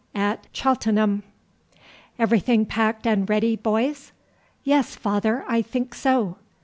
AT 0.15 0.47
CHELTENHAM. 0.51 1.21
"Everything 2.17 2.65
packed 2.65 3.05
and 3.05 3.29
ready, 3.29 3.55
boys?" 3.55 4.11
"Yes, 4.63 4.95
father, 4.95 5.45
I 5.47 5.61
think 5.61 5.93
so." 5.93 6.37